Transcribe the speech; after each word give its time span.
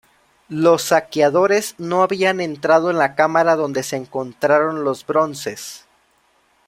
Los 0.49 0.81
saqueadores 0.85 1.75
no 1.77 2.01
habían 2.01 2.41
entrado 2.41 2.89
en 2.89 2.97
la 2.97 3.13
cámara 3.13 3.55
donde 3.55 3.83
se 3.83 3.97
encontraron 3.97 4.83
los 4.83 5.05
bronces. 5.05 5.85